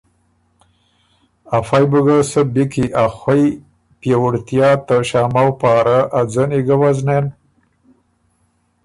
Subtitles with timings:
[1.57, 3.43] افئ بُو ګۀ سۀ بی کی ا خوئ
[3.99, 7.25] پيېوُړتیا ته شامؤ پاره ا ځنی ګۀ وزنېن